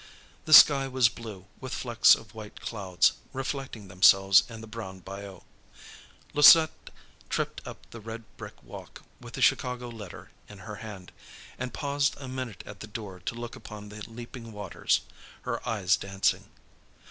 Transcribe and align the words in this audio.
The 0.45 0.53
sky 0.53 0.87
was 0.87 1.09
blue, 1.09 1.45
with 1.59 1.75
flecks 1.75 2.15
of 2.15 2.33
white 2.33 2.59
clouds 2.59 3.11
reflecting 3.33 3.87
themselves 3.87 4.41
in 4.49 4.59
the 4.59 4.65
brown 4.65 5.01
bayou. 5.01 5.41
Louisette 6.33 6.89
tripped 7.29 7.61
up 7.67 7.85
the 7.91 7.99
red 7.99 8.23
brick 8.35 8.63
walk 8.63 9.03
with 9.19 9.35
the 9.35 9.43
Chicago 9.43 9.89
letter 9.89 10.31
in 10.49 10.57
her 10.65 10.77
hand, 10.77 11.11
and 11.59 11.71
paused 11.71 12.15
a 12.17 12.27
minute 12.27 12.63
at 12.65 12.79
the 12.79 12.87
door 12.87 13.19
to 13.19 13.35
look 13.35 13.55
upon 13.55 13.89
the 13.89 14.01
leaping 14.09 14.51
waters, 14.51 15.01
her 15.43 15.61
eyes 15.69 15.95
dancing. 15.97 16.49